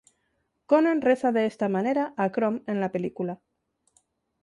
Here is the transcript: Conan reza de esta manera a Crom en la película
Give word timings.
Conan 0.65 1.03
reza 1.03 1.31
de 1.31 1.45
esta 1.45 1.69
manera 1.69 2.15
a 2.17 2.31
Crom 2.31 2.63
en 2.65 2.79
la 2.81 2.91
película 2.91 3.39